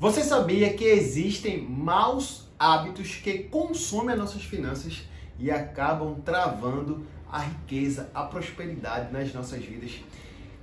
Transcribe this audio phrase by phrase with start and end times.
[0.00, 5.02] Você sabia que existem maus hábitos que consomem as nossas finanças
[5.38, 10.00] e acabam travando a riqueza, a prosperidade nas nossas vidas?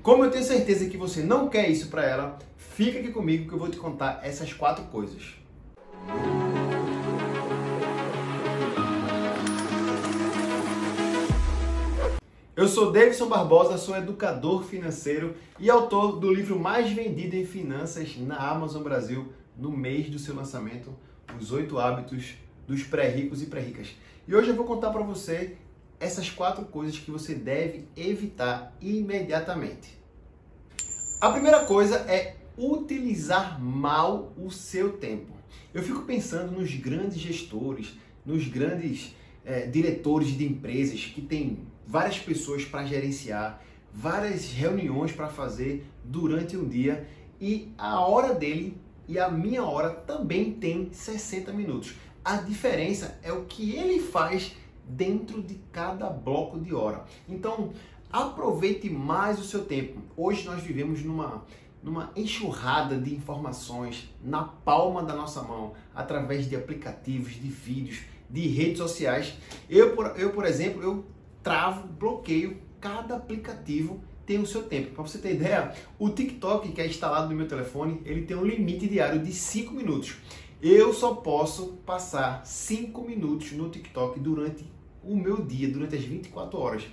[0.01, 3.53] Como eu tenho certeza que você não quer isso para ela, fica aqui comigo que
[3.53, 5.35] eu vou te contar essas quatro coisas.
[12.57, 18.17] Eu sou Davidson Barbosa, sou educador financeiro e autor do livro mais vendido em finanças
[18.17, 20.91] na Amazon Brasil no mês do seu lançamento,
[21.39, 22.33] Os Oito Hábitos
[22.65, 23.89] dos Pré-Ricos e Pré-Ricas.
[24.27, 25.55] E hoje eu vou contar para você
[25.99, 29.95] essas quatro coisas que você deve evitar imediatamente.
[31.21, 35.31] A primeira coisa é utilizar mal o seu tempo.
[35.71, 37.93] Eu fico pensando nos grandes gestores,
[38.25, 39.13] nos grandes
[39.47, 46.57] é, diretores de empresas que têm várias pessoas para gerenciar, várias reuniões para fazer durante
[46.57, 47.07] um dia
[47.39, 51.95] e a hora dele e a minha hora também tem 60 minutos.
[52.25, 54.53] A diferença é o que ele faz
[54.85, 57.05] dentro de cada bloco de hora.
[57.27, 57.71] Então,
[58.11, 60.01] aproveite mais o seu tempo.
[60.17, 61.45] Hoje nós vivemos numa
[61.81, 68.47] numa enxurrada de informações na palma da nossa mão, através de aplicativos, de vídeos, de
[68.47, 69.33] redes sociais.
[69.69, 71.05] Eu, por, eu, por exemplo, eu
[71.41, 74.91] travo, bloqueio cada aplicativo tem o seu tempo.
[74.91, 78.43] Para você ter ideia, o TikTok que é instalado no meu telefone, ele tem um
[78.43, 80.17] limite diário de 5 minutos.
[80.61, 84.65] Eu só posso passar 5 minutos no TikTok durante
[85.03, 86.83] o meu dia, durante as 24 horas.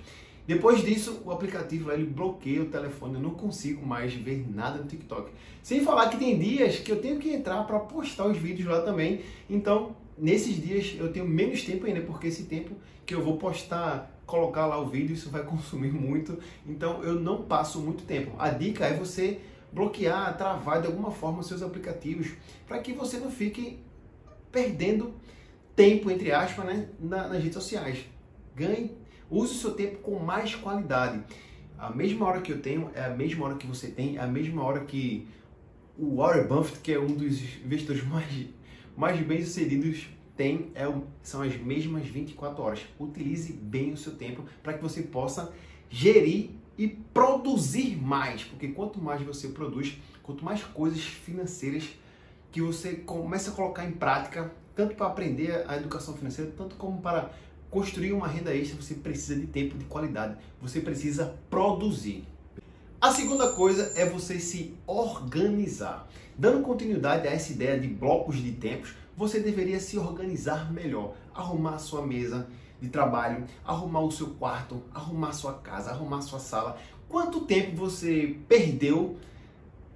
[0.47, 4.85] Depois disso, o aplicativo ele bloqueia o telefone, eu não consigo mais ver nada no
[4.85, 5.31] TikTok.
[5.63, 8.81] Sem falar que tem dias que eu tenho que entrar para postar os vídeos lá
[8.81, 9.21] também.
[9.49, 14.11] Então, nesses dias eu tenho menos tempo ainda, porque esse tempo que eu vou postar
[14.25, 18.35] colocar lá o vídeo, isso vai consumir muito, então eu não passo muito tempo.
[18.37, 19.39] A dica é você
[19.71, 22.33] bloquear, travar de alguma forma os seus aplicativos,
[22.67, 23.79] para que você não fique
[24.51, 25.13] perdendo
[25.75, 28.05] tempo, entre aspas, né, nas redes sociais.
[28.55, 28.95] Ganhe,
[29.29, 31.23] use o seu tempo com mais qualidade.
[31.77, 34.27] A mesma hora que eu tenho é a mesma hora que você tem, é a
[34.27, 35.27] mesma hora que
[35.97, 38.47] o Warren Buffett, que é um dos investidores mais,
[38.95, 40.83] mais bem-sucedidos tem é,
[41.23, 42.85] são as mesmas 24 horas.
[42.99, 45.53] Utilize bem o seu tempo para que você possa
[45.89, 51.87] gerir e produzir mais, porque quanto mais você produz, quanto mais coisas financeiras
[52.51, 57.01] que você começa a colocar em prática, tanto para aprender a educação financeira, tanto como
[57.01, 57.31] para
[57.75, 62.25] construir uma renda extra, você precisa de tempo de qualidade, você precisa produzir.
[63.01, 66.07] A segunda coisa é você se organizar.
[66.37, 71.75] Dando continuidade a essa ideia de blocos de tempos, você deveria se organizar melhor, arrumar
[71.75, 72.47] a sua mesa
[72.79, 76.77] de trabalho, arrumar o seu quarto, arrumar sua casa, arrumar sua sala.
[77.09, 79.17] Quanto tempo você perdeu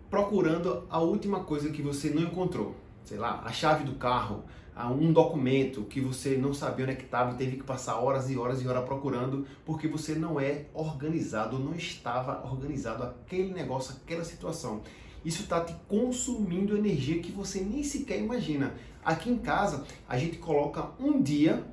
[0.09, 2.75] procurando a última coisa que você não encontrou?
[3.05, 4.43] Sei lá, a chave do carro,
[4.87, 8.29] um documento que você não sabia onde é que estava e teve que passar horas
[8.29, 13.95] e horas e horas procurando porque você não é organizado, não estava organizado aquele negócio,
[14.01, 14.81] aquela situação.
[15.23, 18.73] Isso está te consumindo energia que você nem sequer imagina.
[19.03, 21.63] Aqui em casa, a gente coloca um dia,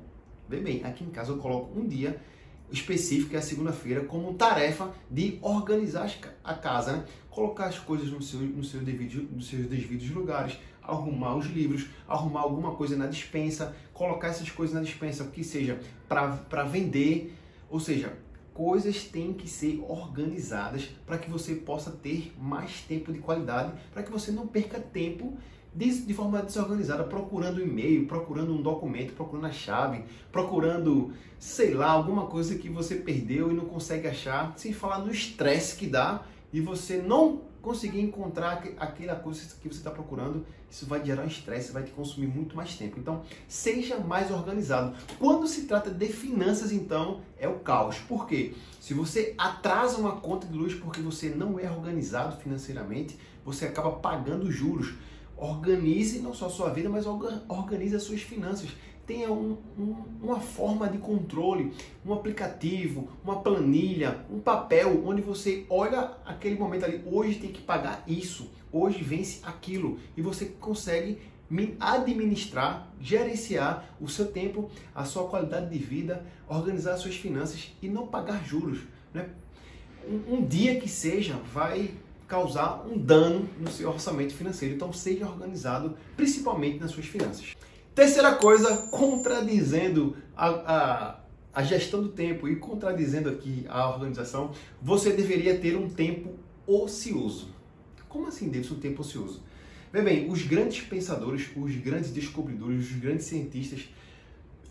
[0.49, 2.19] vê bem, aqui em casa eu coloco um dia
[2.71, 6.11] específico, que é a segunda-feira, como tarefa de organizar
[6.43, 7.05] a casa, né?
[7.29, 11.87] colocar as coisas no seu, no seu devido, nos seus devidos lugares, arrumar os livros,
[12.07, 17.35] arrumar alguma coisa na dispensa, colocar essas coisas na dispensa que seja para vender,
[17.69, 18.17] ou seja,
[18.53, 24.01] coisas têm que ser organizadas para que você possa ter mais tempo de qualidade, para
[24.01, 25.37] que você não perca tempo
[25.73, 31.89] de, de forma desorganizada, procurando e-mail, procurando um documento, procurando a chave, procurando, sei lá,
[31.89, 36.23] alguma coisa que você perdeu e não consegue achar, sem falar no estresse que dá
[36.51, 41.27] e você não conseguir encontrar aquela coisa que você está procurando, isso vai gerar um
[41.27, 42.97] estresse, vai te consumir muito mais tempo.
[42.97, 44.95] Então, seja mais organizado.
[45.19, 47.97] Quando se trata de finanças, então, é o caos.
[47.99, 48.53] Por quê?
[48.79, 53.91] Se você atrasa uma conta de luz porque você não é organizado financeiramente, você acaba
[53.91, 54.93] pagando juros.
[55.37, 58.69] Organize não só a sua vida, mas organize as suas finanças
[59.07, 61.71] tenha um, um, uma forma de controle,
[62.05, 67.61] um aplicativo, uma planilha, um papel onde você olha aquele momento ali, hoje tem que
[67.61, 71.19] pagar isso, hoje vence aquilo e você consegue
[71.79, 77.87] administrar, gerenciar o seu tempo, a sua qualidade de vida, organizar as suas finanças e
[77.87, 78.79] não pagar juros.
[79.13, 79.29] Né?
[80.05, 81.91] Um, um dia que seja vai
[82.27, 84.75] causar um dano no seu orçamento financeiro.
[84.75, 87.55] Então seja organizado, principalmente nas suas finanças.
[87.95, 91.19] Terceira coisa, contradizendo a, a,
[91.53, 96.35] a, gestão do tempo e contradizendo aqui a organização, você deveria ter um tempo
[96.67, 97.49] ocioso.
[98.07, 99.41] Como assim, Davidson, um tempo ocioso?
[99.91, 103.89] Vê bem, os grandes pensadores, os grandes descobridores, os grandes cientistas,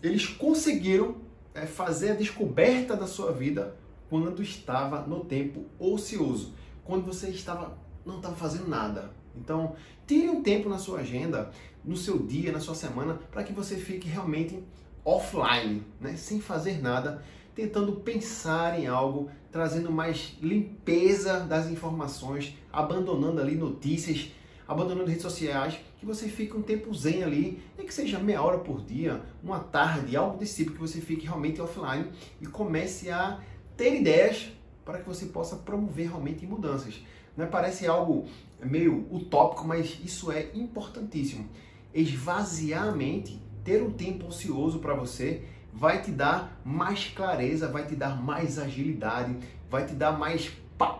[0.01, 1.17] eles conseguiram
[1.53, 3.75] é, fazer a descoberta da sua vida
[4.09, 6.53] quando estava no tempo ocioso,
[6.87, 9.11] quando você estava não estava fazendo nada.
[9.35, 9.75] Então,
[10.07, 11.51] tire um tempo na sua agenda,
[11.83, 14.63] no seu dia, na sua semana, para que você fique realmente
[15.03, 16.15] offline, né?
[16.15, 17.21] sem fazer nada,
[17.53, 24.31] tentando pensar em algo, trazendo mais limpeza das informações, abandonando ali notícias,
[24.67, 28.59] abandonando redes sociais, que você fique um tempo zen ali, nem que seja meia hora
[28.59, 32.09] por dia, uma tarde, algo desse tipo, que você fique realmente offline
[32.41, 33.39] e comece a
[33.75, 34.51] ter ideias
[34.87, 37.05] para que você possa promover realmente mudanças.
[37.35, 37.47] Não é?
[37.49, 38.25] Parece algo
[38.63, 41.45] meio utópico, mas isso é importantíssimo.
[41.93, 45.43] Esvaziar a mente, ter um tempo ocioso para você,
[45.73, 49.37] vai te dar mais clareza, vai te dar mais agilidade,
[49.69, 50.51] vai te dar mais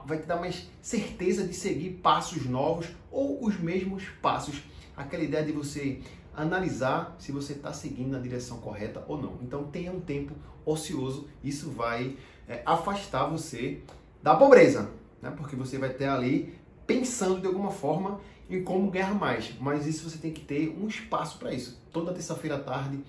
[0.08, 4.64] vai te dar mais certeza de seguir passos novos ou os mesmos passos.
[4.96, 6.02] Aquela ideia de você
[6.36, 9.38] analisar se você está seguindo na direção correta ou não.
[9.44, 10.34] Então tenha um tempo
[10.66, 13.80] ocioso, isso vai é, afastar você
[14.22, 14.90] da pobreza,
[15.22, 15.34] né?
[15.36, 19.54] porque você vai ter ali pensando de alguma forma em como ganhar mais.
[19.60, 21.82] Mas isso você tem que ter um espaço para isso.
[21.92, 23.00] Toda terça-feira à tarde,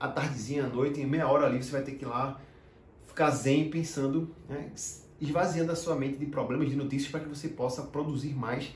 [0.00, 2.40] à tardezinha, à noite, em meia hora ali, você vai ter que ir lá
[3.06, 4.70] ficar zen pensando, né?
[5.20, 8.72] esvaziando a sua mente de problemas, de notícias, para que você possa produzir mais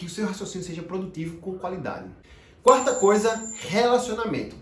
[0.00, 2.08] que o seu raciocínio seja produtivo com qualidade.
[2.62, 4.56] Quarta coisa, relacionamento.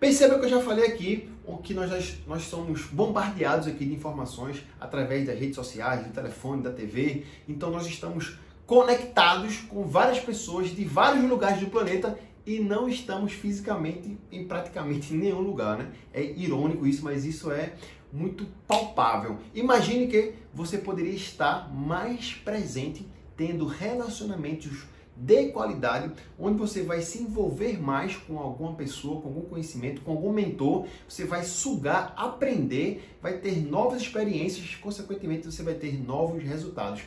[0.00, 5.26] Perceba que eu já falei aqui que nós, nós somos bombardeados aqui de informações através
[5.26, 7.24] das redes sociais, do telefone, da TV.
[7.48, 13.32] Então nós estamos conectados com várias pessoas de vários lugares do planeta e não estamos
[13.32, 15.90] fisicamente em praticamente nenhum lugar, né?
[16.12, 17.74] É irônico isso, mas isso é
[18.12, 19.38] muito palpável.
[19.54, 23.06] Imagine que você poderia estar mais presente
[23.36, 24.84] tendo relacionamentos
[25.16, 30.12] de qualidade, onde você vai se envolver mais com alguma pessoa, com algum conhecimento, com
[30.12, 36.42] algum mentor, você vai sugar, aprender, vai ter novas experiências, consequentemente você vai ter novos
[36.42, 37.02] resultados.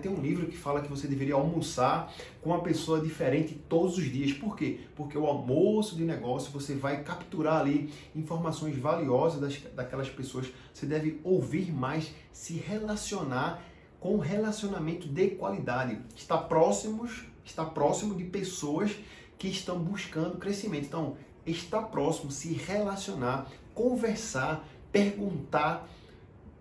[0.00, 4.04] Tem um livro que fala que você deveria almoçar com uma pessoa diferente todos os
[4.04, 4.32] dias.
[4.32, 4.80] Por quê?
[4.94, 10.46] Porque o almoço de negócio você vai capturar ali informações valiosas das, daquelas pessoas.
[10.72, 13.62] Você deve ouvir mais, se relacionar
[13.98, 15.98] com relacionamento de qualidade.
[16.14, 18.92] Está próximos, está próximo de pessoas
[19.38, 20.86] que estão buscando crescimento.
[20.86, 21.16] Então,
[21.46, 25.88] estar próximo, se relacionar, conversar, perguntar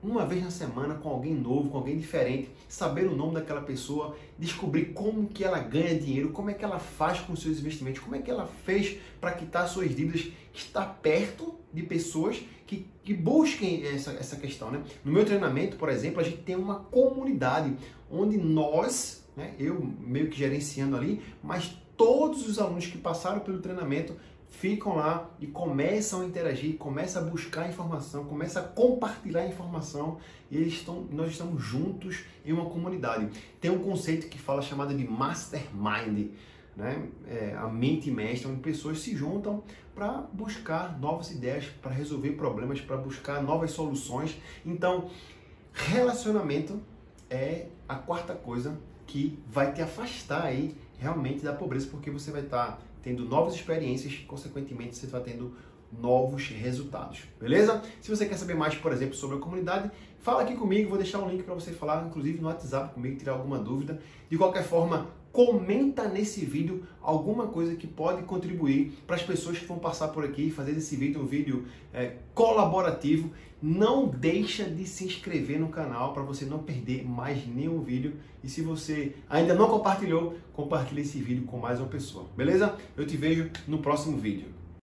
[0.03, 4.15] uma vez na semana com alguém novo, com alguém diferente, saber o nome daquela pessoa,
[4.37, 8.15] descobrir como que ela ganha dinheiro, como é que ela faz com seus investimentos, como
[8.15, 13.85] é que ela fez para quitar suas dívidas, estar perto de pessoas que, que busquem
[13.85, 14.71] essa, essa questão.
[14.71, 14.81] Né?
[15.05, 17.75] No meu treinamento, por exemplo, a gente tem uma comunidade
[18.09, 23.59] onde nós, né, eu meio que gerenciando ali, mas todos os alunos que passaram pelo
[23.59, 24.15] treinamento
[24.49, 30.17] ficam lá e começam a interagir, começam a buscar informação, começam a compartilhar informação
[30.51, 33.29] e eles estão, nós estamos juntos em uma comunidade.
[33.59, 36.31] Tem um conceito que fala chamado de mastermind,
[36.75, 37.07] né?
[37.27, 39.63] É, a mente mestra, onde pessoas se juntam
[39.95, 44.37] para buscar novas ideias, para resolver problemas, para buscar novas soluções.
[44.65, 45.09] Então,
[45.73, 46.79] relacionamento
[47.29, 48.77] é a quarta coisa
[49.11, 53.55] que vai te afastar aí realmente da pobreza, porque você vai estar tá tendo novas
[53.55, 55.53] experiências e, consequentemente, você vai tendo
[55.91, 57.81] novos resultados, beleza?
[57.99, 59.91] Se você quer saber mais, por exemplo, sobre a comunidade,
[60.21, 63.33] fala aqui comigo, vou deixar um link para você falar, inclusive no WhatsApp comigo, tirar
[63.33, 63.99] alguma dúvida.
[64.29, 69.65] De qualquer forma, comenta nesse vídeo alguma coisa que pode contribuir para as pessoas que
[69.65, 73.31] vão passar por aqui e fazer desse vídeo um vídeo é, colaborativo.
[73.61, 78.15] Não deixa de se inscrever no canal para você não perder mais nenhum vídeo.
[78.43, 82.75] E se você ainda não compartilhou, compartilhe esse vídeo com mais uma pessoa, beleza?
[82.97, 84.60] Eu te vejo no próximo vídeo.